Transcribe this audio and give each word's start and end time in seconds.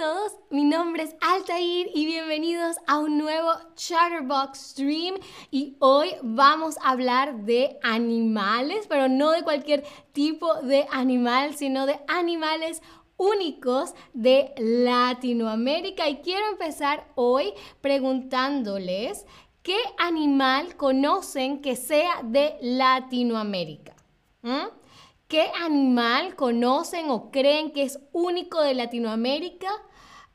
todos, 0.00 0.32
mi 0.48 0.64
nombre 0.64 1.02
es 1.02 1.14
Altair 1.20 1.90
y 1.94 2.06
bienvenidos 2.06 2.76
a 2.86 2.98
un 3.00 3.18
nuevo 3.18 3.50
Chatterbox 3.76 4.58
Stream 4.70 5.16
y 5.50 5.76
hoy 5.78 6.12
vamos 6.22 6.78
a 6.78 6.92
hablar 6.92 7.44
de 7.44 7.78
animales, 7.82 8.86
pero 8.88 9.10
no 9.10 9.30
de 9.32 9.42
cualquier 9.42 9.84
tipo 10.12 10.54
de 10.62 10.86
animal, 10.90 11.54
sino 11.54 11.84
de 11.84 12.00
animales 12.08 12.80
únicos 13.18 13.92
de 14.14 14.54
Latinoamérica 14.56 16.08
y 16.08 16.22
quiero 16.22 16.48
empezar 16.48 17.06
hoy 17.14 17.52
preguntándoles 17.82 19.26
qué 19.62 19.76
animal 19.98 20.78
conocen 20.78 21.60
que 21.60 21.76
sea 21.76 22.22
de 22.24 22.56
Latinoamérica. 22.62 23.94
¿Mm? 24.40 24.80
¿Qué 25.28 25.50
animal 25.62 26.36
conocen 26.36 27.10
o 27.10 27.30
creen 27.30 27.70
que 27.70 27.82
es 27.82 28.00
único 28.12 28.62
de 28.62 28.74
Latinoamérica? 28.74 29.70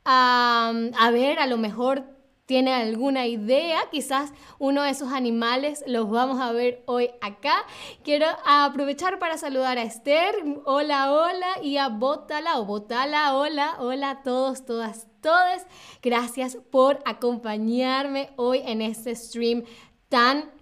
A 0.06 1.10
ver, 1.12 1.38
a 1.38 1.46
lo 1.46 1.58
mejor 1.58 2.16
tiene 2.46 2.72
alguna 2.72 3.26
idea, 3.26 3.80
quizás 3.90 4.32
uno 4.60 4.82
de 4.82 4.90
esos 4.90 5.12
animales 5.12 5.82
los 5.88 6.08
vamos 6.08 6.40
a 6.40 6.52
ver 6.52 6.82
hoy 6.86 7.10
acá. 7.20 7.56
Quiero 8.04 8.26
aprovechar 8.46 9.18
para 9.18 9.36
saludar 9.36 9.78
a 9.78 9.82
Esther, 9.82 10.34
hola, 10.64 11.12
hola, 11.12 11.48
y 11.60 11.76
a 11.76 11.88
Botala 11.88 12.60
o 12.60 12.64
Botala, 12.64 13.36
hola, 13.36 13.76
hola 13.80 14.10
a 14.10 14.22
todos, 14.22 14.64
todas, 14.64 15.08
todas. 15.20 15.66
Gracias 16.00 16.56
por 16.70 17.00
acompañarme 17.04 18.30
hoy 18.36 18.62
en 18.64 18.80
este 18.80 19.16
stream 19.16 19.64
tan 20.08 20.55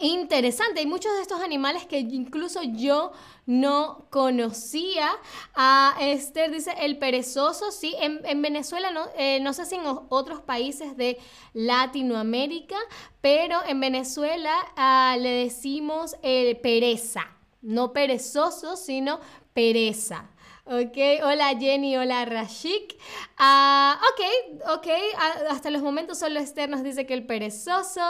interesante. 0.00 0.80
Hay 0.80 0.86
muchos 0.86 1.14
de 1.14 1.22
estos 1.22 1.40
animales 1.40 1.86
que 1.86 2.00
incluso 2.00 2.62
yo 2.62 3.12
no 3.46 4.06
conocía. 4.10 5.10
A 5.54 5.96
Esther 6.00 6.50
dice 6.50 6.72
el 6.80 6.98
perezoso, 6.98 7.70
sí, 7.70 7.94
en, 8.00 8.42
Venezuela, 8.42 8.90
no, 8.90 9.06
eh, 9.16 9.40
no 9.40 9.52
sé 9.52 9.66
si 9.66 9.76
en 9.76 9.82
otros 9.84 10.40
países 10.40 10.96
de 10.96 11.18
Latinoamérica, 11.52 12.76
pero 13.20 13.58
en 13.66 13.80
Venezuela 13.80 14.54
ah, 14.76 15.16
le 15.18 15.30
decimos 15.30 16.16
el 16.22 16.56
pereza. 16.58 17.26
No 17.62 17.92
perezoso, 17.92 18.76
sino 18.76 19.20
pereza. 19.52 20.30
Ok, 20.72 20.96
hola 21.24 21.48
Jenny, 21.58 21.96
hola 21.96 22.24
Rashik. 22.24 22.96
Ah, 23.36 24.00
ok, 24.12 24.70
ok, 24.76 24.86
ah, 25.18 25.32
hasta 25.50 25.68
los 25.68 25.82
momentos 25.82 26.20
solo 26.20 26.38
Esther 26.38 26.70
nos 26.70 26.84
dice 26.84 27.06
que 27.06 27.14
el 27.14 27.26
perezoso. 27.26 28.00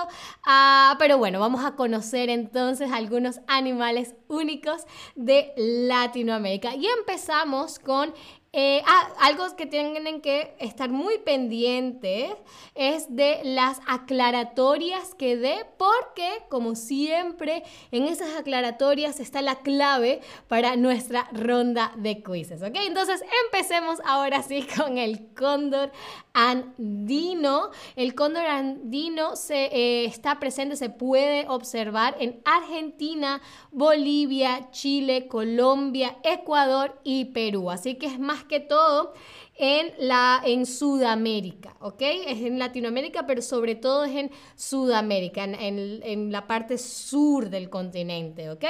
Ah, 0.44 0.94
pero 0.98 1.16
bueno, 1.16 1.40
vamos 1.40 1.64
a 1.64 1.74
conocer 1.74 2.28
entonces 2.28 2.92
algunos 2.92 3.40
animales 3.46 4.14
únicos 4.28 4.82
de 5.14 5.54
Latinoamérica. 5.56 6.74
Y 6.74 6.86
empezamos 6.86 7.78
con 7.78 8.12
eh, 8.52 8.82
ah, 8.84 9.08
algo 9.20 9.44
que 9.56 9.66
tienen 9.66 10.20
que 10.20 10.56
estar 10.58 10.90
muy 10.90 11.18
pendientes 11.18 12.32
es 12.74 13.14
de 13.14 13.40
las 13.44 13.80
aclaratorias 13.86 15.14
que 15.14 15.36
dé, 15.36 15.64
porque 15.78 16.28
como 16.48 16.74
siempre 16.74 17.62
en 17.92 18.08
esas 18.08 18.36
aclaratorias 18.36 19.20
está 19.20 19.40
la 19.40 19.60
clave 19.60 20.20
para 20.48 20.74
nuestra 20.74 21.28
ronda 21.32 21.92
de 21.96 22.24
quizzes, 22.24 22.62
¿ok? 22.62 22.74
Entonces 22.86 23.22
empecemos 23.44 24.00
ahora 24.04 24.42
sí 24.42 24.66
con 24.76 24.98
el 24.98 25.32
cóndor 25.34 25.92
andino. 26.32 27.70
El 27.94 28.16
cóndor 28.16 28.46
andino 28.46 29.36
se, 29.36 29.66
eh, 29.66 30.04
está 30.06 30.40
presente, 30.40 30.74
se 30.74 30.90
puede 30.90 31.46
observar 31.48 32.16
en 32.18 32.40
Argentina, 32.44 33.40
Bolivia, 33.70 34.70
Chile, 34.72 35.28
Colombia, 35.28 36.16
Ecuador 36.24 37.00
y 37.04 37.26
Perú, 37.26 37.70
así 37.70 37.94
que 37.94 38.06
es 38.06 38.18
más 38.18 38.39
que 38.44 38.60
todo 38.60 39.12
en, 39.56 39.92
la, 39.98 40.40
en 40.44 40.64
Sudamérica, 40.64 41.76
¿ok? 41.80 42.00
Es 42.00 42.40
en 42.40 42.58
Latinoamérica, 42.58 43.26
pero 43.26 43.42
sobre 43.42 43.74
todo 43.74 44.04
es 44.04 44.16
en 44.16 44.30
Sudamérica, 44.56 45.44
en, 45.44 46.32
la 46.32 46.46
parte 46.46 46.78
sur 46.78 47.50
del 47.50 47.68
continente, 47.68 48.50
¿ok? 48.50 48.64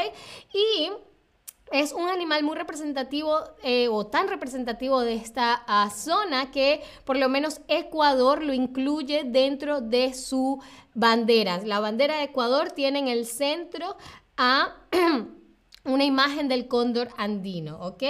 Y 0.53 0.91
es 1.71 1.93
un 1.93 2.09
animal 2.09 2.43
muy 2.43 2.57
representativo 2.57 3.39
eh, 3.63 3.87
o 3.89 4.09
tan 4.09 4.27
representativo 4.27 5.01
de 5.03 5.15
esta 5.15 5.63
ah, 5.69 5.91
zona 5.91 6.51
que 6.51 6.83
por 7.05 7.17
lo 7.17 7.29
menos 7.29 7.61
Ecuador 7.69 8.43
lo 8.43 8.53
incluye 8.53 9.23
dentro 9.25 9.81
de 9.81 10.13
su 10.13 10.61
bandera. 10.95 11.59
La 11.65 11.79
bandera 11.79 12.17
de 12.17 12.25
Ecuador 12.25 12.73
tiene 12.73 12.99
en 12.99 13.09
el 13.09 13.27
centro 13.27 13.97
a... 14.37 14.75
una 15.85 16.05
imagen 16.05 16.49
del 16.49 16.69
cóndor 16.69 17.09
andino, 17.17 17.79
¿ok? 17.81 18.03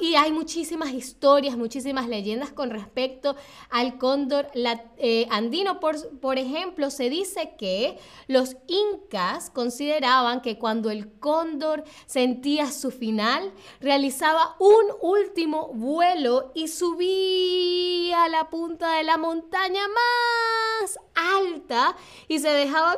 y 0.00 0.14
hay 0.14 0.32
muchísimas 0.32 0.92
historias, 0.92 1.56
muchísimas 1.56 2.08
leyendas 2.08 2.52
con 2.52 2.70
respecto 2.70 3.34
al 3.68 3.98
cóndor 3.98 4.48
eh, 4.54 5.26
andino. 5.30 5.80
Por, 5.80 6.18
por 6.20 6.38
ejemplo, 6.38 6.90
se 6.90 7.10
dice 7.10 7.54
que 7.58 7.98
los 8.28 8.56
incas 8.68 9.50
consideraban 9.50 10.40
que 10.40 10.58
cuando 10.58 10.90
el 10.90 11.18
cóndor 11.18 11.84
sentía 12.06 12.70
su 12.70 12.90
final, 12.90 13.52
realizaba 13.80 14.56
un 14.60 14.84
último 15.00 15.68
vuelo 15.74 16.52
y 16.54 16.68
subía 16.68 18.24
a 18.24 18.28
la 18.28 18.48
punta 18.50 18.94
de 18.94 19.04
la 19.04 19.18
montaña 19.18 19.82
más 19.88 20.98
alta 21.14 21.96
y 22.28 22.38
se 22.38 22.48
dejaba 22.50 22.96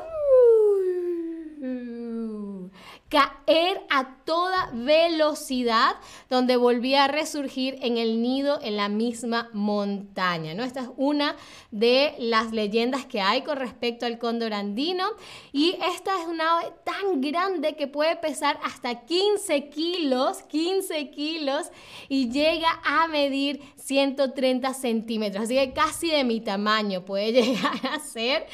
caer 3.08 3.80
a 3.88 4.16
toda 4.24 4.70
velocidad, 4.72 5.96
donde 6.28 6.56
volvía 6.56 7.04
a 7.04 7.08
resurgir 7.08 7.78
en 7.80 7.96
el 7.96 8.20
nido 8.20 8.58
en 8.62 8.76
la 8.76 8.90
misma 8.90 9.48
montaña. 9.54 10.54
¿no? 10.54 10.62
Esta 10.62 10.80
es 10.82 10.90
una 10.96 11.34
de 11.70 12.14
las 12.18 12.52
leyendas 12.52 13.06
que 13.06 13.22
hay 13.22 13.42
con 13.42 13.56
respecto 13.56 14.04
al 14.04 14.18
cóndor 14.18 14.52
andino. 14.52 15.06
Y 15.52 15.78
esta 15.94 16.20
es 16.20 16.26
una 16.26 16.58
ave 16.58 16.72
tan 16.84 17.22
grande 17.22 17.76
que 17.76 17.86
puede 17.86 18.16
pesar 18.16 18.60
hasta 18.62 19.06
15 19.06 19.70
kilos, 19.70 20.42
15 20.42 21.10
kilos, 21.10 21.68
y 22.10 22.30
llega 22.30 22.80
a 22.84 23.08
medir 23.08 23.62
130 23.76 24.74
centímetros. 24.74 25.44
Así 25.44 25.54
que 25.54 25.72
casi 25.72 26.10
de 26.10 26.24
mi 26.24 26.40
tamaño 26.40 27.06
puede 27.06 27.32
llegar 27.42 27.80
a 27.90 28.00
ser. 28.00 28.46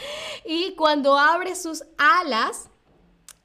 Y 0.45 0.75
cuando 0.77 1.19
abre 1.19 1.57
sus 1.57 1.83
alas, 1.99 2.71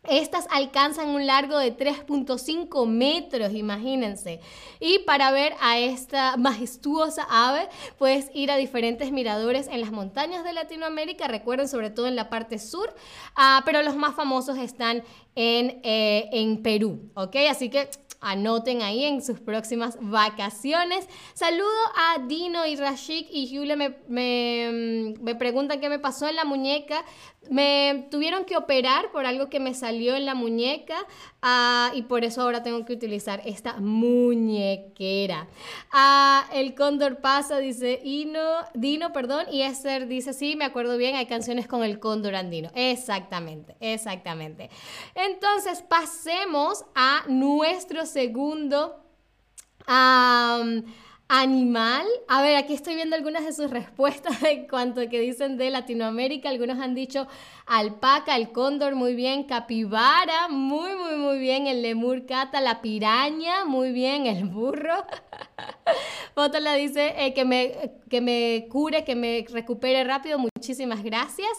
estas 0.09 0.47
alcanzan 0.51 1.09
un 1.09 1.25
largo 1.25 1.57
de 1.57 1.75
3.5 1.75 2.87
metros, 2.87 3.53
imagínense. 3.53 4.39
Y 4.79 4.99
para 4.99 5.31
ver 5.31 5.53
a 5.61 5.77
esta 5.77 6.37
majestuosa 6.37 7.27
ave, 7.29 7.67
puedes 7.97 8.29
ir 8.33 8.51
a 8.51 8.57
diferentes 8.57 9.11
miradores 9.11 9.67
en 9.67 9.81
las 9.81 9.91
montañas 9.91 10.43
de 10.43 10.53
Latinoamérica, 10.53 11.27
recuerden, 11.27 11.67
sobre 11.67 11.89
todo 11.89 12.07
en 12.07 12.15
la 12.15 12.29
parte 12.29 12.59
sur, 12.59 12.93
ah, 13.35 13.61
pero 13.65 13.81
los 13.81 13.95
más 13.95 14.15
famosos 14.15 14.57
están 14.57 15.03
en, 15.35 15.79
eh, 15.83 16.29
en 16.31 16.61
Perú, 16.61 17.11
¿ok? 17.13 17.35
Así 17.49 17.69
que 17.69 17.89
anoten 18.21 18.81
ahí 18.81 19.05
en 19.05 19.23
sus 19.23 19.39
próximas 19.39 19.97
vacaciones. 20.01 21.07
Saludo 21.33 21.69
a 21.95 22.19
Dino 22.27 22.65
y 22.65 22.75
Rashik 22.75 23.27
y 23.31 23.55
Julia 23.55 23.75
me, 23.75 25.15
me 25.21 25.35
preguntan 25.35 25.79
qué 25.79 25.89
me 25.89 25.99
pasó 25.99 26.27
en 26.27 26.35
la 26.35 26.43
muñeca. 26.43 27.05
Me 27.49 28.07
tuvieron 28.11 28.45
que 28.45 28.57
operar 28.57 29.11
por 29.11 29.25
algo 29.25 29.49
que 29.49 29.59
me 29.59 29.73
salió 29.73 30.15
en 30.15 30.25
la 30.25 30.35
muñeca 30.35 30.97
ah, 31.41 31.91
y 31.95 32.03
por 32.03 32.23
eso 32.23 32.41
ahora 32.41 32.63
tengo 32.63 32.85
que 32.85 32.93
utilizar 32.93 33.41
esta 33.45 33.77
muñequera. 33.77 35.47
Ah, 35.91 36.47
el 36.53 36.75
cóndor 36.75 37.21
pasa, 37.21 37.57
dice 37.57 38.01
Ino, 38.03 38.39
Dino, 38.73 39.13
perdón, 39.13 39.45
y 39.51 39.61
Esther 39.61 40.07
dice, 40.07 40.33
sí, 40.33 40.55
me 40.55 40.65
acuerdo 40.65 40.97
bien, 40.97 41.15
hay 41.15 41.25
canciones 41.27 41.65
con 41.65 41.83
el 41.83 41.99
cóndor 41.99 42.35
andino. 42.35 42.71
Exactamente, 42.75 43.75
exactamente. 43.79 44.69
Entonces 45.15 45.81
pasemos 45.81 46.85
a 46.93 47.23
nuestro 47.27 48.05
segundo 48.05 49.03
animal. 51.29 52.07
A 52.27 52.41
ver, 52.41 52.57
aquí 52.57 52.73
estoy 52.73 52.95
viendo 52.95 53.15
algunas 53.15 53.45
de 53.45 53.53
sus 53.53 53.69
respuestas 53.69 54.43
en 54.43 54.67
cuanto 54.67 54.99
a 54.99 55.07
que 55.07 55.19
dicen 55.19 55.57
de 55.57 55.69
Latinoamérica. 55.69 56.49
Algunos 56.49 56.79
han 56.79 56.95
dicho 56.95 57.27
alpaca, 57.69 58.35
el 58.35 58.51
cóndor, 58.51 58.95
muy 58.95 59.13
bien, 59.13 59.43
capibara, 59.43 60.47
muy, 60.49 60.95
muy, 60.95 61.15
muy 61.15 61.37
bien, 61.37 61.67
el 61.67 61.83
lemur 61.83 62.25
cata, 62.25 62.59
la 62.59 62.81
piraña, 62.81 63.63
muy 63.63 63.91
bien, 63.91 64.25
el 64.25 64.45
burro. 64.45 65.05
la 66.61 66.73
dice 66.73 67.13
eh, 67.17 67.33
que, 67.33 67.45
me, 67.45 67.91
que 68.09 68.21
me 68.21 68.67
cure, 68.69 69.03
que 69.03 69.15
me 69.15 69.45
recupere 69.49 70.03
rápido. 70.03 70.39
Muchísimas 70.39 71.03
gracias. 71.03 71.51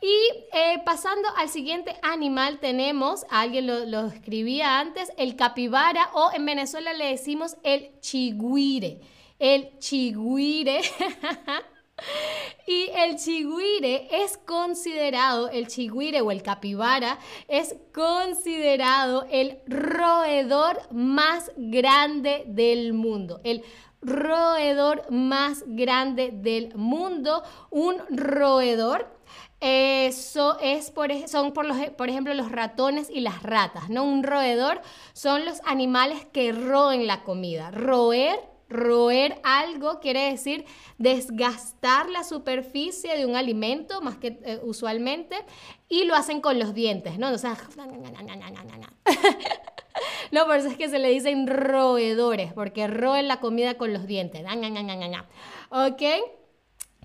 Y 0.00 0.56
eh, 0.56 0.80
pasando 0.84 1.28
al 1.36 1.48
siguiente 1.48 1.96
animal, 2.02 2.60
tenemos, 2.60 3.26
alguien 3.28 3.66
lo, 3.66 3.84
lo 3.86 4.06
escribía 4.06 4.78
antes, 4.78 5.12
el 5.18 5.34
capibara 5.34 6.10
o 6.14 6.30
en 6.32 6.46
Venezuela 6.46 6.92
le 6.92 7.06
decimos 7.06 7.56
el 7.64 7.98
chigüire 8.00 9.00
el 9.38 9.78
chigüire. 9.78 10.80
Y 12.68 12.90
el 12.96 13.16
chigüire 13.16 14.08
es 14.10 14.38
considerado, 14.38 15.48
el 15.48 15.68
chigüire 15.68 16.20
o 16.20 16.32
el 16.32 16.42
capibara 16.42 17.18
es 17.46 17.76
considerado 17.94 19.24
el 19.30 19.60
roedor 19.68 20.80
más 20.90 21.52
grande 21.56 22.42
del 22.48 22.92
mundo. 22.92 23.40
El 23.44 23.62
roedor 24.02 25.08
más 25.10 25.62
grande 25.66 26.30
del 26.32 26.74
mundo. 26.74 27.44
Un 27.70 27.98
roedor 28.10 29.16
eso 29.60 30.58
es 30.60 30.90
por, 30.90 31.10
son 31.28 31.52
por, 31.52 31.64
los, 31.64 31.78
por 31.96 32.10
ejemplo 32.10 32.34
los 32.34 32.52
ratones 32.52 33.08
y 33.08 33.20
las 33.20 33.42
ratas, 33.42 33.88
¿no? 33.88 34.04
Un 34.04 34.22
roedor 34.22 34.82
son 35.14 35.46
los 35.46 35.60
animales 35.64 36.26
que 36.26 36.52
roen 36.52 37.06
la 37.06 37.22
comida. 37.24 37.70
Roer, 37.70 38.38
roer 38.68 39.40
algo 39.44 40.00
quiere 40.00 40.30
decir 40.30 40.64
desgastar 40.98 42.08
la 42.10 42.24
superficie 42.24 43.16
de 43.16 43.26
un 43.26 43.36
alimento, 43.36 44.00
más 44.00 44.16
que 44.16 44.38
eh, 44.44 44.60
usualmente, 44.62 45.36
y 45.88 46.04
lo 46.04 46.14
hacen 46.14 46.40
con 46.40 46.58
los 46.58 46.74
dientes, 46.74 47.18
¿no? 47.18 47.30
O 47.30 47.38
sea, 47.38 47.56
no, 50.32 50.46
por 50.46 50.56
eso 50.56 50.68
es 50.68 50.76
que 50.76 50.88
se 50.88 50.98
le 50.98 51.10
dicen 51.10 51.46
roedores, 51.46 52.52
porque 52.52 52.86
roen 52.86 53.28
la 53.28 53.40
comida 53.40 53.74
con 53.74 53.92
los 53.92 54.06
dientes. 54.06 54.44
¿Ok? 55.70 56.02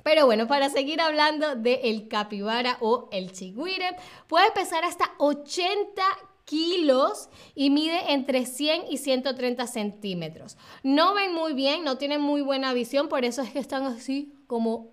Pero 0.03 0.25
bueno, 0.25 0.47
para 0.47 0.69
seguir 0.69 0.99
hablando 0.99 1.55
del 1.55 1.79
el 1.83 2.07
capibara 2.07 2.77
o 2.81 3.07
el 3.11 3.31
chigüire, 3.31 3.95
puede 4.27 4.49
pesar 4.51 4.83
hasta 4.83 5.11
80 5.19 6.01
kilos 6.51 7.29
y 7.55 7.69
mide 7.69 8.11
entre 8.11 8.45
100 8.45 8.83
y 8.89 8.97
130 8.97 9.65
centímetros. 9.67 10.57
No 10.83 11.13
ven 11.13 11.33
muy 11.33 11.53
bien, 11.53 11.85
no 11.85 11.97
tienen 11.97 12.19
muy 12.19 12.41
buena 12.41 12.73
visión, 12.73 13.07
por 13.07 13.23
eso 13.23 13.41
es 13.41 13.51
que 13.51 13.59
están 13.59 13.85
así 13.85 14.33
como, 14.47 14.91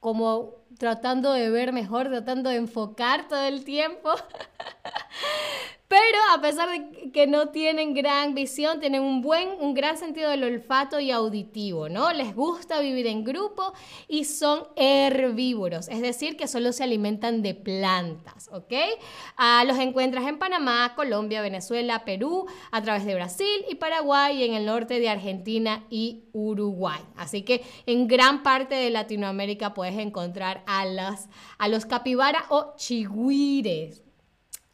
como 0.00 0.66
tratando 0.78 1.32
de 1.32 1.48
ver 1.48 1.72
mejor, 1.72 2.08
tratando 2.08 2.50
de 2.50 2.56
enfocar 2.56 3.26
todo 3.26 3.42
el 3.42 3.64
tiempo. 3.64 4.10
Pero 5.88 6.18
a 6.34 6.40
pesar 6.42 6.68
de 6.68 7.10
que 7.12 7.26
no 7.26 7.48
tienen 7.48 7.94
gran 7.94 8.34
visión, 8.34 8.78
tienen 8.78 9.02
un 9.02 9.22
buen, 9.22 9.48
un 9.58 9.72
gran 9.72 9.96
sentido 9.96 10.28
del 10.28 10.44
olfato 10.44 11.00
y 11.00 11.10
auditivo, 11.10 11.88
¿no? 11.88 12.12
Les 12.12 12.34
gusta 12.34 12.80
vivir 12.80 13.06
en 13.06 13.24
grupo 13.24 13.72
y 14.06 14.26
son 14.26 14.64
herbívoros, 14.76 15.88
es 15.88 16.02
decir, 16.02 16.36
que 16.36 16.46
solo 16.46 16.72
se 16.72 16.84
alimentan 16.84 17.40
de 17.40 17.54
plantas, 17.54 18.50
¿ok? 18.52 18.74
Ah, 19.38 19.64
los 19.66 19.78
encuentras 19.78 20.26
en 20.26 20.38
Panamá, 20.38 20.92
Colombia, 20.94 21.40
Venezuela, 21.40 22.04
Perú, 22.04 22.44
a 22.70 22.82
través 22.82 23.06
de 23.06 23.14
Brasil 23.14 23.64
y 23.70 23.76
Paraguay 23.76 24.42
y 24.42 24.44
en 24.44 24.52
el 24.52 24.66
norte 24.66 25.00
de 25.00 25.08
Argentina 25.08 25.86
y 25.88 26.24
Uruguay. 26.32 27.00
Así 27.16 27.42
que 27.42 27.64
en 27.86 28.08
gran 28.08 28.42
parte 28.42 28.74
de 28.74 28.90
Latinoamérica 28.90 29.72
puedes 29.72 29.96
encontrar 29.98 30.62
a, 30.66 30.84
las, 30.84 31.30
a 31.56 31.68
los 31.68 31.86
capibara 31.86 32.44
o 32.50 32.74
chigüires. 32.76 34.07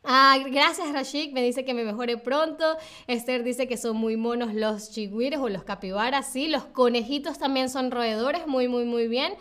Ah, 0.06 0.36
gracias 0.50 0.92
Rashik, 0.92 1.32
me 1.32 1.42
dice 1.42 1.64
que 1.64 1.72
me 1.72 1.82
mejore 1.82 2.18
pronto. 2.18 2.76
Esther 3.06 3.42
dice 3.42 3.66
que 3.66 3.78
son 3.78 3.96
muy 3.96 4.18
monos 4.18 4.52
los 4.52 4.90
chigüires 4.90 5.40
o 5.40 5.48
los 5.48 5.64
capibaras, 5.64 6.30
sí. 6.30 6.46
Los 6.46 6.64
conejitos 6.64 7.38
también 7.38 7.70
son 7.70 7.90
roedores, 7.90 8.46
muy, 8.46 8.68
muy, 8.68 8.84
muy 8.84 9.08
bien. 9.08 9.34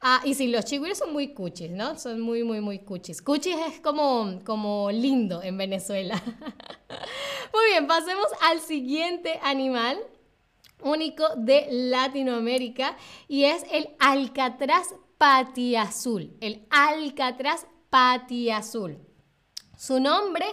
Ah, 0.00 0.20
y 0.24 0.34
sí, 0.34 0.48
los 0.48 0.64
chigüires 0.64 0.98
son 0.98 1.12
muy 1.12 1.28
cuchis, 1.34 1.70
¿no? 1.70 1.96
Son 1.98 2.20
muy, 2.20 2.42
muy, 2.42 2.60
muy 2.60 2.80
cuchis. 2.80 3.22
Cuchis 3.22 3.56
es 3.68 3.80
como, 3.80 4.40
como 4.44 4.90
lindo 4.90 5.40
en 5.40 5.56
Venezuela. 5.56 6.20
muy 7.52 7.64
bien, 7.70 7.86
pasemos 7.86 8.26
al 8.42 8.60
siguiente 8.60 9.38
animal 9.42 9.98
único 10.82 11.24
de 11.36 11.66
Latinoamérica 11.70 12.96
y 13.28 13.44
es 13.44 13.64
el 13.70 13.90
alcatraz 14.00 14.94
patiazul. 15.16 16.36
El 16.40 16.66
alcatraz 16.70 17.66
patiazul. 17.90 19.07
Su 19.78 20.00
nombre, 20.00 20.44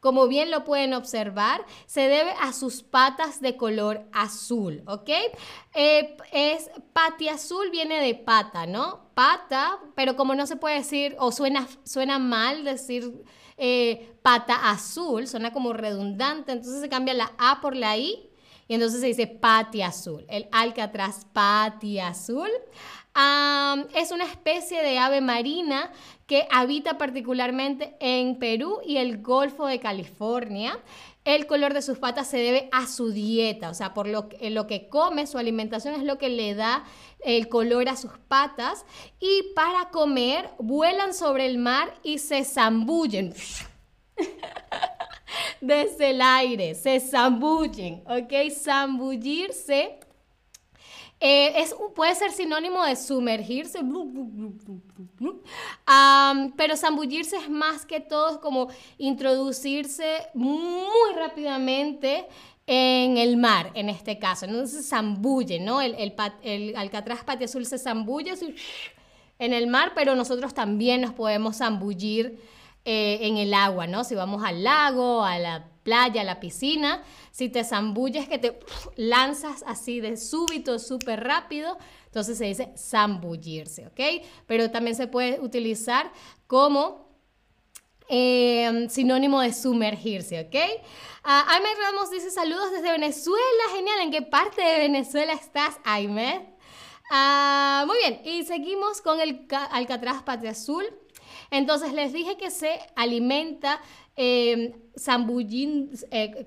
como 0.00 0.26
bien 0.26 0.50
lo 0.50 0.64
pueden 0.64 0.92
observar, 0.92 1.64
se 1.86 2.00
debe 2.08 2.32
a 2.40 2.52
sus 2.52 2.82
patas 2.82 3.40
de 3.40 3.56
color 3.56 4.02
azul, 4.12 4.82
¿ok? 4.88 5.08
Eh, 5.74 6.16
es 6.32 6.68
azul 7.32 7.70
viene 7.70 8.00
de 8.00 8.16
pata, 8.16 8.66
¿no? 8.66 9.12
Pata, 9.14 9.78
pero 9.94 10.16
como 10.16 10.34
no 10.34 10.48
se 10.48 10.56
puede 10.56 10.78
decir, 10.78 11.14
o 11.20 11.30
suena, 11.30 11.68
suena 11.84 12.18
mal 12.18 12.64
decir 12.64 13.24
eh, 13.56 14.16
pata 14.22 14.72
azul, 14.72 15.28
suena 15.28 15.52
como 15.52 15.72
redundante, 15.72 16.50
entonces 16.50 16.80
se 16.80 16.88
cambia 16.88 17.14
la 17.14 17.32
A 17.38 17.60
por 17.60 17.76
la 17.76 17.96
I 17.96 18.28
y 18.66 18.74
entonces 18.74 19.00
se 19.00 19.06
dice 19.06 19.28
pati 19.28 19.82
azul, 19.82 20.26
el 20.28 20.48
alcatraz 20.50 21.24
pati 21.32 22.00
azul. 22.00 22.50
Es 23.14 24.10
una 24.10 24.24
especie 24.24 24.82
de 24.82 24.98
ave 24.98 25.20
marina 25.20 25.90
que 26.26 26.46
habita 26.50 26.96
particularmente 26.96 27.94
en 28.00 28.38
Perú 28.38 28.80
y 28.86 28.96
el 28.96 29.20
Golfo 29.20 29.66
de 29.66 29.80
California. 29.80 30.78
El 31.24 31.46
color 31.46 31.74
de 31.74 31.82
sus 31.82 31.98
patas 31.98 32.26
se 32.26 32.38
debe 32.38 32.68
a 32.72 32.86
su 32.86 33.12
dieta, 33.12 33.70
o 33.70 33.74
sea, 33.74 33.94
por 33.94 34.08
lo 34.08 34.28
que, 34.28 34.50
lo 34.50 34.66
que 34.66 34.88
come, 34.88 35.26
su 35.26 35.38
alimentación 35.38 35.94
es 35.94 36.02
lo 36.02 36.18
que 36.18 36.28
le 36.28 36.54
da 36.54 36.84
el 37.20 37.48
color 37.48 37.88
a 37.88 37.96
sus 37.96 38.12
patas. 38.28 38.84
Y 39.20 39.52
para 39.54 39.90
comer, 39.90 40.50
vuelan 40.58 41.14
sobre 41.14 41.46
el 41.46 41.58
mar 41.58 41.94
y 42.02 42.18
se 42.18 42.44
zambullen. 42.44 43.34
Desde 45.60 46.10
el 46.10 46.22
aire, 46.22 46.74
se 46.74 46.98
zambullen, 46.98 48.02
¿ok? 48.06 48.50
Zambullirse 48.50 50.00
eh, 51.24 51.52
es, 51.62 51.72
puede 51.94 52.16
ser 52.16 52.32
sinónimo 52.32 52.84
de 52.84 52.96
sumergirse, 52.96 53.78
pero 56.56 56.76
zambullirse 56.76 57.36
es 57.36 57.48
más 57.48 57.86
que 57.86 58.00
todo 58.00 58.40
como 58.40 58.68
introducirse 58.98 60.26
muy 60.34 61.14
rápidamente 61.14 62.26
en 62.66 63.18
el 63.18 63.36
mar, 63.36 63.70
en 63.74 63.88
este 63.88 64.18
caso. 64.18 64.46
Entonces 64.46 64.88
zambulle, 64.88 65.60
¿no? 65.60 65.80
El, 65.80 65.94
el, 65.94 66.12
el 66.42 66.76
alcatraz 66.76 67.22
patio 67.22 67.44
azul 67.44 67.66
se 67.66 67.78
zambulle 67.78 68.32
en 69.38 69.52
el 69.52 69.68
mar, 69.68 69.92
pero 69.94 70.16
nosotros 70.16 70.52
también 70.54 71.02
nos 71.02 71.12
podemos 71.12 71.58
zambullir 71.58 72.40
eh, 72.84 73.20
en 73.22 73.36
el 73.36 73.54
agua, 73.54 73.86
¿no? 73.86 74.02
Si 74.02 74.14
vamos 74.14 74.42
al 74.44 74.64
lago, 74.64 75.24
a 75.24 75.38
la 75.38 75.68
playa, 75.82 76.22
a 76.22 76.24
la 76.24 76.40
piscina, 76.40 77.02
si 77.30 77.48
te 77.48 77.64
zambulles, 77.64 78.28
que 78.28 78.38
te 78.38 78.58
lanzas 78.96 79.62
así 79.66 80.00
de 80.00 80.16
súbito, 80.16 80.78
súper 80.78 81.22
rápido, 81.22 81.78
entonces 82.06 82.38
se 82.38 82.44
dice 82.44 82.72
zambullirse, 82.76 83.86
¿ok? 83.86 84.24
Pero 84.46 84.70
también 84.70 84.96
se 84.96 85.06
puede 85.06 85.40
utilizar 85.40 86.12
como 86.46 87.08
em, 88.08 88.88
sinónimo 88.88 89.40
de 89.40 89.52
sumergirse, 89.52 90.40
¿ok? 90.40 90.54
Uh, 91.24 91.82
Ramos 91.82 92.10
dice 92.10 92.30
saludos 92.30 92.72
desde 92.72 92.90
Venezuela, 92.90 93.62
genial, 93.74 94.00
¿en 94.02 94.10
qué 94.10 94.22
parte 94.22 94.60
de 94.60 94.78
Venezuela 94.80 95.32
estás, 95.32 95.78
Aime? 95.84 96.56
Ah, 97.10 97.84
muy 97.86 97.98
bien, 97.98 98.22
y 98.24 98.44
seguimos 98.44 99.00
con 99.02 99.20
el 99.20 99.46
Alcatraz 99.70 100.22
Patria 100.22 100.50
Azul. 100.50 100.84
Entonces 101.52 101.92
les 101.92 102.12
dije 102.14 102.36
que 102.38 102.50
se 102.50 102.80
alimenta 102.96 103.80
eh, 104.16 104.74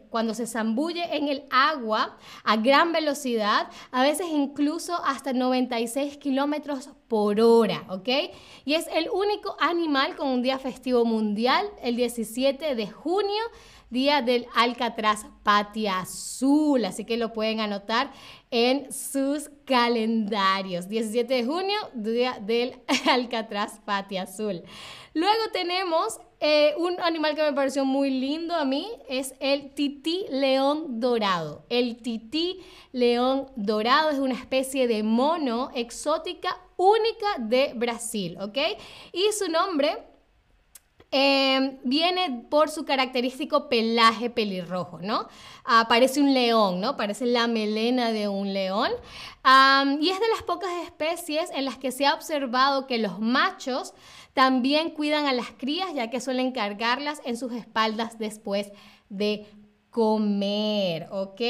cuando 0.09 0.33
se 0.33 0.47
zambulle 0.47 1.15
en 1.15 1.27
el 1.27 1.43
agua 1.49 2.17
a 2.43 2.57
gran 2.57 2.91
velocidad, 2.91 3.69
a 3.91 4.03
veces 4.03 4.27
incluso 4.31 4.95
hasta 5.03 5.33
96 5.33 6.17
kilómetros 6.17 6.89
por 7.07 7.39
hora, 7.41 7.83
¿ok? 7.89 8.09
Y 8.65 8.73
es 8.73 8.87
el 8.93 9.09
único 9.09 9.55
animal 9.59 10.15
con 10.15 10.27
un 10.27 10.41
día 10.41 10.59
festivo 10.59 11.05
mundial, 11.05 11.67
el 11.81 11.95
17 11.95 12.75
de 12.75 12.87
junio 12.87 13.43
día 13.89 14.21
del 14.21 14.47
Alcatraz 14.55 15.25
Patia 15.43 15.99
Azul, 15.99 16.83
así 16.85 17.05
que 17.05 17.17
lo 17.17 17.33
pueden 17.33 17.59
anotar 17.59 18.11
en 18.51 18.91
sus 18.91 19.49
calendarios. 19.65 20.89
17 20.89 21.33
de 21.33 21.45
junio, 21.45 21.77
día 21.93 22.39
del 22.41 22.81
Alcatraz 23.09 23.79
Patia 23.85 24.23
Azul. 24.23 24.63
Luego 25.13 25.43
tenemos 25.53 26.19
eh, 26.41 26.73
un 26.77 26.99
animal 26.99 27.35
que 27.35 27.43
me 27.43 27.53
pareció 27.53 27.85
muy 27.85 28.09
lindo 28.09 28.34
a 28.55 28.65
mí, 28.65 28.87
es 29.07 29.33
el 29.39 29.73
tití 29.73 30.25
león 30.29 30.99
dorado. 30.99 31.65
El 31.69 31.97
tití 31.97 32.59
león 32.91 33.47
dorado 33.55 34.09
es 34.09 34.19
una 34.19 34.35
especie 34.35 34.87
de 34.87 35.03
mono 35.03 35.71
exótica 35.73 36.57
única 36.77 37.27
de 37.39 37.73
Brasil, 37.75 38.37
¿ok? 38.39 38.57
Y 39.13 39.31
su 39.31 39.49
nombre 39.49 39.97
Em, 41.17 41.77
viene 41.85 42.45
por 42.49 42.69
su 42.69 42.83
característico 42.83 43.69
pelaje 43.69 44.29
pelirrojo, 44.29 44.99
¿no? 44.99 45.29
Ah, 45.63 45.85
parece 45.87 46.19
un 46.19 46.33
león, 46.33 46.81
¿no? 46.81 46.97
Parece 46.97 47.25
la 47.25 47.47
melena 47.47 48.11
de 48.11 48.27
un 48.27 48.51
león. 48.51 48.91
y 50.01 50.09
es 50.09 50.19
de 50.19 50.27
las 50.27 50.43
pocas 50.45 50.69
especies 50.83 51.51
en 51.51 51.63
las 51.63 51.77
que 51.77 51.93
se 51.93 52.05
ha 52.05 52.15
observado 52.15 52.85
que 52.85 52.97
los 52.97 53.21
machos 53.21 53.93
también 54.33 54.89
cuidan 54.89 55.25
a 55.25 55.31
las 55.31 55.51
crías, 55.51 55.93
ya 55.93 56.09
que 56.09 56.19
suelen 56.19 56.51
cargarlas 56.51 57.21
en 57.23 57.37
sus 57.37 57.53
espaldas 57.53 58.19
después 58.19 58.73
de 59.07 59.47
comer, 59.91 61.07
¿ok? 61.11 61.41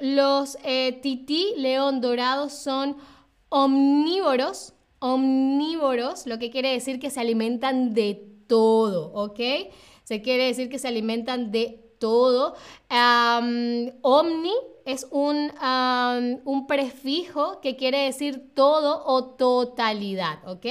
los 0.00 0.56
eh, 0.64 0.98
tití 1.02 1.52
león 1.58 2.00
dorados 2.00 2.54
son 2.54 2.96
omnívoros, 3.50 4.72
omnívoros, 4.98 6.26
lo 6.26 6.38
que 6.38 6.50
quiere 6.50 6.72
decir 6.72 6.98
que 6.98 7.10
se 7.10 7.20
alimentan 7.20 7.94
de 7.94 8.22
todo, 8.46 9.12
¿ok? 9.12 9.40
Se 10.04 10.22
quiere 10.22 10.44
decir 10.44 10.68
que 10.68 10.78
se 10.78 10.88
alimentan 10.88 11.50
de 11.50 11.82
todo. 11.98 12.54
omni 14.02 14.54
es 14.84 15.08
un, 15.10 15.50
un, 16.44 16.66
prefijo 16.68 17.60
que 17.60 17.76
quiere 17.76 18.04
decir 18.04 18.54
todo 18.54 19.04
o 19.04 19.24
totalidad, 19.24 20.38
¿ok? 20.48 20.66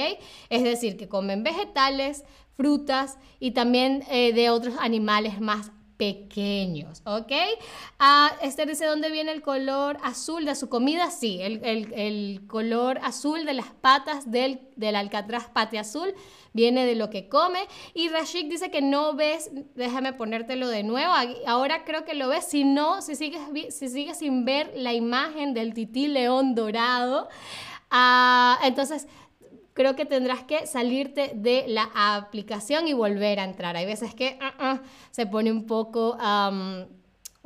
Es 0.48 0.62
decir, 0.62 0.96
que 0.96 1.08
comen 1.08 1.42
vegetales, 1.42 2.24
frutas 2.56 3.18
y 3.38 3.50
también 3.50 4.02
eh, 4.10 4.32
de 4.32 4.48
otros 4.48 4.76
animales 4.78 5.40
más 5.40 5.70
pequeños, 5.96 7.02
¿ok? 7.04 7.32
Ah, 7.98 8.32
Esther 8.42 8.68
dice, 8.68 8.86
¿dónde 8.86 9.10
viene 9.10 9.32
el 9.32 9.42
color 9.42 9.98
azul 10.02 10.44
de 10.44 10.54
su 10.54 10.68
comida? 10.68 11.10
Sí, 11.10 11.40
el, 11.40 12.42
color 12.46 12.98
azul 13.02 13.44
de 13.44 13.54
las 13.54 13.66
patas 13.66 14.30
del, 14.30 14.60
del, 14.76 14.96
alcatraz 14.96 15.48
pate 15.48 15.78
azul 15.78 16.14
viene 16.52 16.86
de 16.86 16.94
lo 16.94 17.10
que 17.10 17.28
come. 17.28 17.60
Y 17.94 18.08
Rashik 18.08 18.48
dice 18.48 18.70
que 18.70 18.82
no 18.82 19.14
ves, 19.14 19.50
déjame 19.74 20.12
ponértelo 20.12 20.68
de 20.68 20.82
nuevo, 20.82 21.12
ahora 21.46 21.84
creo 21.84 22.04
que 22.04 22.14
lo 22.14 22.28
ves, 22.28 22.46
si 22.46 22.64
no, 22.64 23.02
si 23.02 23.14
sigues, 23.14 23.40
si 23.70 23.88
sigues 23.88 24.18
sin 24.18 24.44
ver 24.44 24.72
la 24.74 24.92
imagen 24.92 25.54
del 25.54 25.74
tití 25.74 26.08
león 26.08 26.54
dorado, 26.54 27.28
ah, 27.90 28.58
entonces 28.62 29.06
creo 29.76 29.94
que 29.94 30.06
tendrás 30.06 30.42
que 30.42 30.66
salirte 30.66 31.32
de 31.34 31.66
la 31.68 31.90
aplicación 31.94 32.88
y 32.88 32.94
volver 32.94 33.38
a 33.38 33.44
entrar. 33.44 33.76
Hay 33.76 33.84
veces 33.84 34.14
que 34.14 34.38
uh, 34.40 34.64
uh, 34.64 34.78
se 35.12 35.26
pone 35.26 35.52
un 35.52 35.66
poco... 35.66 36.16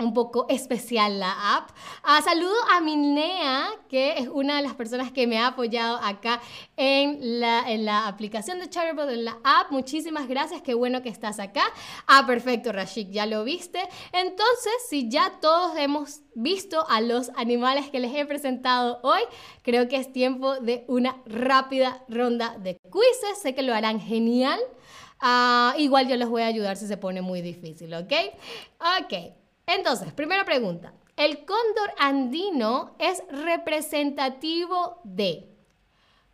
un 0.00 0.14
poco 0.14 0.46
especial 0.48 1.20
la 1.20 1.56
app. 1.56 1.70
Ah, 2.02 2.20
saludo 2.22 2.54
a 2.72 2.80
Minea, 2.80 3.68
que 3.88 4.18
es 4.18 4.28
una 4.28 4.56
de 4.56 4.62
las 4.62 4.74
personas 4.74 5.12
que 5.12 5.26
me 5.26 5.38
ha 5.38 5.48
apoyado 5.48 5.98
acá 6.02 6.40
en 6.76 7.40
la, 7.40 7.70
en 7.70 7.84
la 7.84 8.08
aplicación 8.08 8.58
de 8.58 8.68
Chatterbot, 8.68 9.10
en 9.10 9.24
la 9.24 9.38
app. 9.44 9.70
Muchísimas 9.70 10.28
gracias, 10.28 10.62
qué 10.62 10.74
bueno 10.74 11.02
que 11.02 11.08
estás 11.08 11.38
acá. 11.38 11.62
Ah, 12.06 12.24
perfecto, 12.26 12.72
Rashik, 12.72 13.10
ya 13.10 13.26
lo 13.26 13.44
viste. 13.44 13.80
Entonces, 14.12 14.72
si 14.88 15.08
ya 15.08 15.38
todos 15.40 15.76
hemos 15.76 16.20
visto 16.34 16.88
a 16.88 17.00
los 17.00 17.30
animales 17.36 17.90
que 17.90 18.00
les 18.00 18.14
he 18.14 18.24
presentado 18.24 19.00
hoy, 19.02 19.20
creo 19.62 19.88
que 19.88 19.96
es 19.96 20.12
tiempo 20.12 20.56
de 20.56 20.84
una 20.88 21.22
rápida 21.26 22.02
ronda 22.08 22.56
de 22.58 22.76
quizzes. 22.76 23.42
Sé 23.42 23.54
que 23.54 23.62
lo 23.62 23.74
harán 23.74 24.00
genial. 24.00 24.60
Ah, 25.20 25.74
igual 25.76 26.08
yo 26.08 26.16
les 26.16 26.28
voy 26.28 26.42
a 26.42 26.46
ayudar 26.46 26.76
si 26.76 26.86
se 26.86 26.96
pone 26.96 27.20
muy 27.20 27.42
difícil, 27.42 27.92
¿ok? 27.92 28.12
Ok, 29.02 29.12
entonces, 29.74 30.12
primera 30.12 30.44
pregunta. 30.44 30.92
El 31.16 31.44
cóndor 31.44 31.92
andino 31.98 32.94
es 32.98 33.22
representativo 33.30 35.00
de 35.04 35.48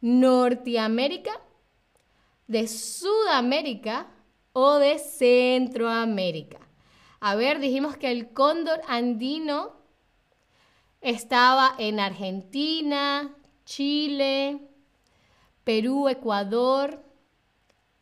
Norteamérica, 0.01 1.41
de 2.47 2.69
Sudamérica 2.69 4.07
o 4.53 4.75
de 4.75 4.99
Centroamérica. 4.99 6.61
A 7.21 7.35
ver, 7.35 7.59
dijimos 7.59 7.97
que 7.97 8.11
el 8.11 8.33
cóndor 8.33 8.81
andino 8.87 9.73
estaba 11.01 11.75
en 11.79 11.99
Argentina, 12.01 13.35
Chile, 13.65 14.61
Perú, 15.65 16.09
Ecuador. 16.09 17.06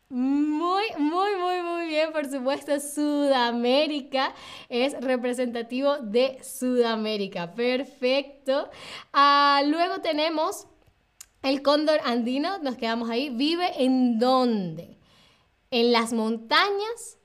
Muy, 0.09 0.83
muy, 0.99 1.35
muy, 1.35 1.61
muy 1.63 1.87
bien, 1.87 2.11
por 2.11 2.29
supuesto, 2.29 2.79
Sudamérica 2.79 4.35
es 4.69 4.93
representativo 5.01 5.97
de 5.97 6.37
Sudamérica. 6.43 7.55
Perfecto. 7.55 8.69
Ah, 9.11 9.63
luego 9.65 10.01
tenemos 10.01 10.67
el 11.41 11.63
cóndor 11.63 11.99
andino, 12.03 12.59
nos 12.59 12.75
quedamos 12.75 13.09
ahí. 13.09 13.31
¿Vive 13.31 13.83
en 13.83 14.19
dónde? 14.19 14.99
¿En 15.71 15.91
las 15.91 16.13
montañas? 16.13 17.17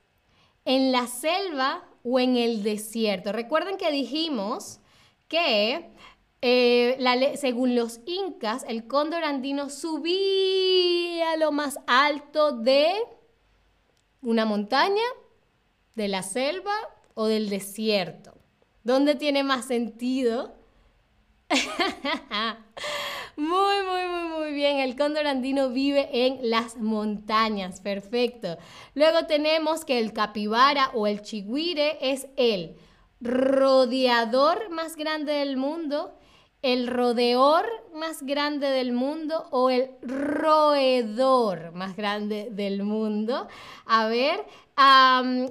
¿En 0.65 0.91
la 0.91 1.05
selva 1.05 1.83
o 2.03 2.19
en 2.19 2.35
el 2.35 2.63
desierto? 2.63 3.31
Recuerden 3.31 3.77
que 3.77 3.91
dijimos 3.91 4.79
que 5.27 5.91
eh, 6.41 6.97
según 7.37 7.75
los 7.75 7.99
incas, 8.05 8.65
el 8.67 8.87
cóndor 8.87 9.23
andino 9.23 9.69
subía 9.69 11.31
a 11.31 11.37
lo 11.37 11.51
más 11.51 11.79
alto 11.87 12.51
de 12.51 12.91
una 14.21 14.45
montaña, 14.45 15.03
de 15.95 16.07
la 16.07 16.23
selva 16.23 16.73
o 17.13 17.25
del 17.25 17.49
desierto. 17.49 18.33
¿Dónde 18.83 19.15
tiene 19.15 19.43
más 19.43 19.65
sentido? 19.65 20.55
muy, 23.35 23.75
muy, 23.85 24.07
muy, 24.07 24.39
muy 24.39 24.53
bien. 24.53 24.79
El 24.79 24.95
cóndor 24.95 25.27
andino 25.27 25.69
vive 25.69 26.09
en 26.25 26.49
las 26.49 26.77
montañas. 26.77 27.81
Perfecto. 27.81 28.57
Luego 28.95 29.25
tenemos 29.27 29.85
que 29.85 29.99
el 29.99 30.13
capibara 30.13 30.89
o 30.93 31.05
el 31.05 31.21
chigüire 31.21 31.97
es 32.01 32.27
el 32.37 32.75
rodeador 33.19 34.69
más 34.71 34.95
grande 34.95 35.33
del 35.33 35.57
mundo, 35.57 36.17
el 36.61 36.87
rodeador 36.87 37.65
más 37.93 38.21
grande 38.23 38.67
del 38.69 38.93
mundo 38.93 39.47
o 39.51 39.69
el 39.69 39.89
roedor 40.01 41.71
más 41.73 41.95
grande 41.95 42.49
del 42.51 42.83
mundo. 42.83 43.47
A 43.85 44.07
ver, 44.07 44.45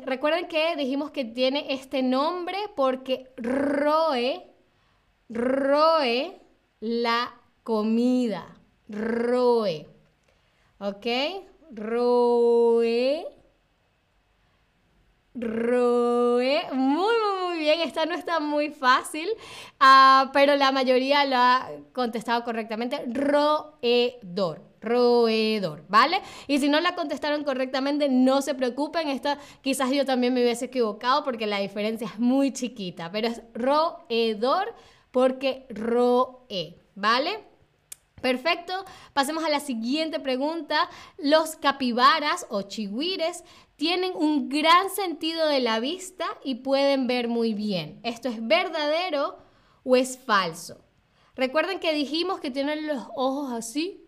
recuerden 0.04 0.46
que 0.48 0.76
dijimos 0.76 1.10
que 1.10 1.24
tiene 1.24 1.66
este 1.72 2.02
nombre 2.02 2.56
porque 2.76 3.30
roe, 3.36 4.46
roe 5.28 6.40
la 6.80 7.34
comida, 7.62 8.56
roe. 8.88 9.86
¿Ok? 10.78 11.06
Roe. 11.72 13.26
Roe. 15.34 16.62
Muy, 16.72 17.14
bien, 17.60 17.80
esta 17.80 18.06
no 18.06 18.14
está 18.14 18.40
muy 18.40 18.70
fácil, 18.70 19.28
ah, 19.78 20.30
pero 20.32 20.56
la 20.56 20.72
mayoría 20.72 21.24
lo 21.24 21.36
ha 21.36 21.70
contestado 21.92 22.42
correctamente. 22.42 23.04
Roedor, 23.06 24.62
roedor, 24.80 25.84
¿vale? 25.88 26.20
Y 26.48 26.58
si 26.58 26.68
no 26.68 26.80
la 26.80 26.96
contestaron 26.96 27.44
correctamente, 27.44 28.08
no 28.08 28.42
se 28.42 28.54
preocupen, 28.54 29.08
esta 29.08 29.38
quizás 29.62 29.90
yo 29.92 30.04
también 30.04 30.34
me 30.34 30.42
hubiese 30.42 30.64
equivocado 30.64 31.22
porque 31.22 31.46
la 31.46 31.58
diferencia 31.58 32.08
es 32.08 32.18
muy 32.18 32.52
chiquita, 32.52 33.12
pero 33.12 33.28
es 33.28 33.42
roedor 33.54 34.74
porque 35.12 35.66
roe, 35.70 36.76
¿vale? 36.94 37.50
Perfecto, 38.20 38.84
pasemos 39.14 39.44
a 39.44 39.48
la 39.48 39.60
siguiente 39.60 40.20
pregunta. 40.20 40.88
Los 41.16 41.56
capibaras 41.56 42.46
o 42.50 42.62
chihuires 42.62 43.44
tienen 43.80 44.12
un 44.14 44.50
gran 44.50 44.90
sentido 44.90 45.48
de 45.48 45.60
la 45.60 45.80
vista 45.80 46.26
y 46.44 46.56
pueden 46.56 47.06
ver 47.06 47.28
muy 47.28 47.54
bien. 47.54 47.98
¿Esto 48.02 48.28
es 48.28 48.46
verdadero 48.46 49.38
o 49.84 49.96
es 49.96 50.18
falso? 50.18 50.84
Recuerden 51.34 51.80
que 51.80 51.94
dijimos 51.94 52.40
que 52.40 52.50
tienen 52.50 52.86
los 52.86 53.02
ojos 53.16 53.52
así. 53.52 54.04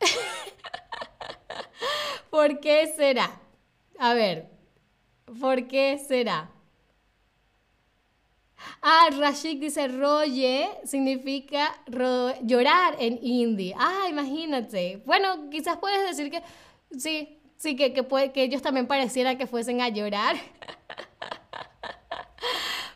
¿Por 2.30 2.58
qué 2.58 2.92
será? 2.96 3.40
A 4.00 4.14
ver, 4.14 4.50
¿por 5.40 5.68
qué 5.68 6.04
será? 6.08 6.50
Ah, 8.82 9.10
Rashik 9.16 9.60
dice 9.60 9.86
roye 9.86 10.68
significa 10.84 11.72
llorar 12.42 12.96
en 12.98 13.20
hindi. 13.22 13.72
Ah, 13.78 14.06
imagínate. 14.10 15.04
Bueno, 15.06 15.48
quizás 15.50 15.78
puedes 15.78 16.04
decir 16.04 16.32
que 16.32 16.42
Sí, 16.90 17.40
sí, 17.56 17.76
que, 17.76 17.92
que, 17.92 18.32
que 18.32 18.42
ellos 18.42 18.62
también 18.62 18.86
pareciera 18.86 19.38
que 19.38 19.46
fuesen 19.46 19.80
a 19.80 19.88
llorar. 19.88 20.36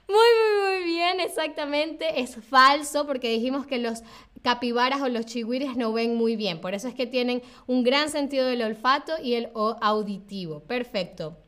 Muy, 0.09 0.17
muy, 0.17 0.81
muy 0.81 0.85
bien, 0.87 1.21
exactamente. 1.21 2.21
Es 2.21 2.35
falso 2.35 3.07
porque 3.07 3.31
dijimos 3.31 3.65
que 3.65 3.79
los 3.79 4.03
capibaras 4.43 5.01
o 5.03 5.09
los 5.09 5.25
chihuires 5.27 5.77
no 5.77 5.93
ven 5.93 6.17
muy 6.17 6.35
bien. 6.35 6.61
Por 6.61 6.75
eso 6.75 6.89
es 6.89 6.95
que 6.95 7.07
tienen 7.07 7.43
un 7.69 7.85
gran 7.85 8.11
sentido 8.11 8.47
del 8.47 8.63
olfato 8.63 9.13
y 9.23 9.35
el 9.35 9.51
auditivo. 9.55 10.65
Perfecto. 10.65 11.39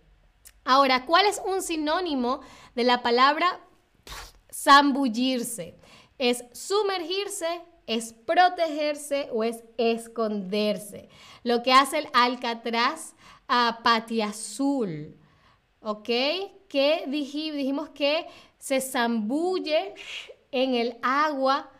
Ahora, 0.65 1.07
¿cuál 1.07 1.27
es 1.27 1.43
un 1.45 1.61
sinónimo 1.61 2.41
de 2.77 2.85
la 2.85 3.03
palabra 3.03 3.61
zambullirse? 4.53 5.77
Es 6.19 6.45
sumergirse, 6.53 7.63
es 7.87 8.13
protegerse 8.13 9.29
o 9.33 9.45
es 9.45 9.65
esconderse. 9.77 11.09
Lo 11.43 11.63
que 11.63 11.73
hace 11.73 11.99
el 11.99 12.09
alcatraz 12.13 13.15
a 13.49 13.81
patiazul, 13.83 15.17
¿ok? 15.81 16.09
Que 16.69 17.05
dijimos 17.09 17.91
que 17.91 18.27
se 18.59 18.81
zambulle 18.81 19.95
en 20.51 20.75
el 20.75 20.97
agua 21.03 21.71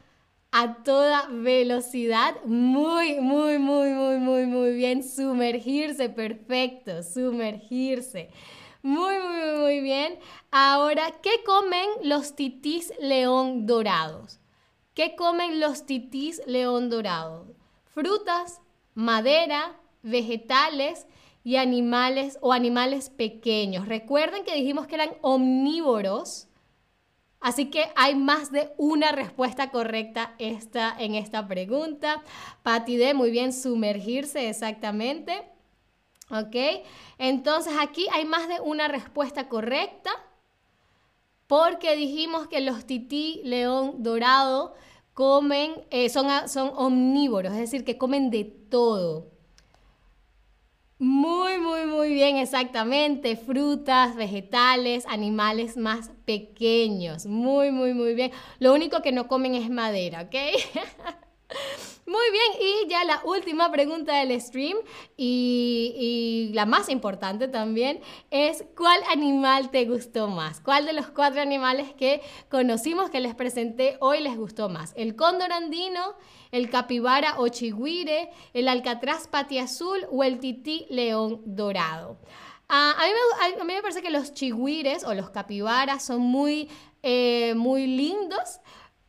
a 0.51 0.83
toda 0.83 1.29
velocidad. 1.29 2.35
Muy, 2.45 3.21
muy, 3.21 3.59
muy, 3.59 3.91
muy, 3.91 4.19
muy, 4.19 4.47
muy 4.47 4.73
bien. 4.75 5.03
Sumergirse, 5.03 6.09
perfecto, 6.09 7.03
sumergirse. 7.03 8.31
Muy, 8.83 9.15
muy, 9.19 9.61
muy 9.61 9.81
bien. 9.81 10.19
Ahora, 10.51 11.13
¿qué 11.23 11.43
comen 11.47 11.89
los 12.03 12.35
titís 12.35 12.93
león 13.01 13.65
dorados? 13.67 14.42
¿Qué 14.95 15.17
comen 15.17 15.59
los 15.59 15.87
titís 15.87 16.43
león 16.47 16.91
dorado? 16.91 17.47
Frutas, 17.87 18.61
madera, 18.95 19.81
vegetales 20.03 21.07
y 21.43 21.57
animales 21.57 22.39
o 22.43 22.53
animales 22.53 23.09
pequeños. 23.09 23.89
Recuerden 23.89 24.45
que 24.45 24.55
dijimos 24.55 24.87
que 24.87 24.97
eran 24.97 25.15
omnívoros. 25.23 26.49
Así 27.41 27.71
que 27.71 27.91
hay 27.97 28.15
más 28.15 28.53
de 28.53 28.71
una 28.77 29.13
respuesta 29.13 29.71
correcta 29.71 30.35
esta, 30.39 30.95
en 30.99 31.15
esta 31.15 31.49
pregunta. 31.49 32.23
Pati 32.63 32.99
muy 33.15 33.31
bien, 33.31 33.55
sumergirse 33.55 34.51
exactamente. 34.51 35.43
¿Ok? 36.31 36.85
Entonces 37.17 37.73
aquí 37.81 38.07
hay 38.13 38.27
más 38.27 38.47
de 38.47 38.61
una 38.61 38.89
respuesta 38.89 39.49
correcta 39.49 40.11
porque 41.53 41.97
dijimos 41.97 42.49
que 42.49 42.63
los 42.63 42.87
tití 42.87 43.43
león 43.45 43.97
dorado 44.03 44.73
comen, 45.13 45.75
eh, 45.91 46.09
son, 46.09 46.49
son 46.49 46.73
omnívoros, 46.75 47.53
es 47.53 47.59
decir, 47.59 47.85
que 47.85 47.99
comen 47.99 48.31
de 48.31 48.45
todo. 48.45 49.27
Muy, 50.99 51.59
muy, 51.59 51.85
muy 51.85 52.15
bien, 52.15 52.39
exactamente. 52.39 53.37
Frutas, 53.37 54.17
vegetales, 54.17 55.05
animales 55.07 55.77
más 55.77 56.11
pequeños. 56.25 57.27
Muy, 57.27 57.71
muy, 57.71 57.93
muy 57.93 58.15
bien. 58.15 58.33
Lo 58.59 58.73
único 58.73 59.03
que 59.03 59.13
no 59.13 59.29
comen 59.29 59.55
es 59.55 59.69
madera, 59.69 60.23
¿ok? 60.23 60.35
Muy 62.05 62.31
bien, 62.33 62.69
y 62.69 62.89
ya 62.89 63.05
la 63.05 63.23
última 63.25 63.71
pregunta 63.71 64.17
del 64.17 64.41
stream 64.41 64.77
y, 65.17 66.51
la 66.53 66.67
más 66.67 66.89
importante 66.89 67.47
también 67.47 68.01
es 68.31 68.65
¿cuál 68.77 69.01
animal 69.11 69.71
te 69.71 69.85
gustó 69.85 70.27
más? 70.27 70.61
¿Cuál 70.61 70.85
de 70.87 70.95
los 70.95 71.11
cuatro 71.11 71.41
animales 71.41 71.95
que 71.95 72.21
conocimos 72.51 73.09
que 73.09 73.21
les 73.21 73.37
presenté 73.37 73.99
hoy 74.01 74.21
les 74.21 74.37
gustó 74.37 74.69
más? 74.69 74.93
¿El 74.97 75.15
cóndor 75.15 75.53
andino, 75.53 76.15
el 76.51 76.71
capibara 76.71 77.39
o 77.39 77.47
chigüire, 77.47 78.31
el 78.53 78.67
alcatraz 78.67 79.29
azul 79.63 80.05
o 80.11 80.25
el 80.25 80.41
tití 80.41 80.87
león 80.91 81.41
dorado? 81.45 82.19
Ah, 82.69 82.97
a, 82.99 83.65
mí 83.65 83.75
me, 83.75 83.81
parece 83.81 84.03
que 84.03 84.11
los 84.11 84.35
chigüires 84.35 85.05
o 85.05 85.15
los 85.15 85.31
capibaras 85.31 86.05
son 86.05 86.23
muy, 86.23 86.69
eh, 87.05 87.55
muy 87.55 87.87
lindos 87.87 88.61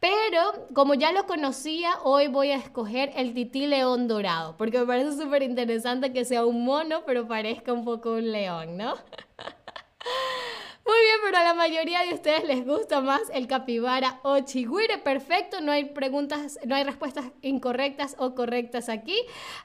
pero 0.03 0.67
como 0.73 0.95
ya 0.95 1.13
lo 1.13 1.25
conocía, 1.25 1.93
hoy 2.03 2.27
voy 2.27 2.51
a 2.51 2.57
escoger 2.57 3.13
el 3.15 3.33
tití 3.33 3.67
león 3.67 4.09
dorado, 4.09 4.57
porque 4.57 4.79
me 4.79 4.85
parece 4.85 5.13
súper 5.13 5.43
interesante 5.43 6.11
que 6.11 6.25
sea 6.25 6.45
un 6.45 6.65
mono, 6.65 7.03
pero 7.05 7.25
parezca 7.25 7.71
un 7.71 7.85
poco 7.85 8.11
un 8.11 8.29
león, 8.33 8.75
¿no? 8.75 8.95
Muy 10.85 10.97
bien, 11.05 11.15
pero 11.23 11.37
a 11.37 11.43
la 11.45 11.53
mayoría 11.53 12.01
de 12.01 12.13
ustedes 12.15 12.43
les 12.43 12.65
gusta 12.65 12.99
más 12.99 13.21
el 13.33 13.47
capibara 13.47 14.19
o 14.23 14.41
chigüire. 14.41 14.97
Perfecto, 14.97 15.61
no 15.61 15.71
hay 15.71 15.85
preguntas, 15.85 16.59
no 16.65 16.75
hay 16.75 16.83
respuestas 16.83 17.23
incorrectas 17.41 18.17
o 18.19 18.35
correctas 18.35 18.89
aquí. 18.89 19.17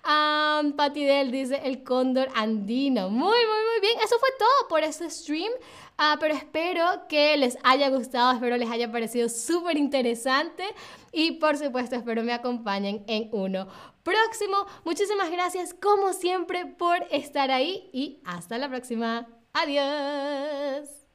Um, 0.05 0.75
Patty 0.75 1.03
Del 1.03 1.33
dice 1.33 1.61
el 1.65 1.83
cóndor 1.83 2.29
andino. 2.37 3.11
Muy, 3.11 3.21
muy, 3.21 3.31
muy 3.33 3.81
bien. 3.81 3.99
Eso 4.05 4.17
fue 4.21 4.29
todo 4.39 4.69
por 4.69 4.85
este 4.85 5.11
stream. 5.11 5.51
Ah, 6.01 6.17
pero 6.21 6.33
espero 6.33 7.09
que 7.09 7.37
les 7.37 7.59
haya 7.65 7.91
gustado, 7.91 8.33
espero 8.33 8.57
les 8.57 8.71
haya 8.71 8.91
parecido 8.93 9.29
súper 9.29 9.77
interesante 9.77 10.63
y 11.13 11.33
por 11.33 11.57
supuesto 11.57 11.97
espero 11.97 12.23
me 12.23 12.33
acompañen 12.33 13.05
en 13.09 13.29
uno 13.33 13.67
próximo. 14.05 14.67
Muchísimas 14.85 15.31
gracias 15.31 15.75
como 15.75 16.13
siempre 16.13 16.67
por 16.67 17.05
estar 17.11 17.51
ahí 17.51 17.91
y 17.93 18.21
hasta 18.25 18.59
la 18.59 18.69
próxima. 18.69 19.27
Adiós. 19.53 21.08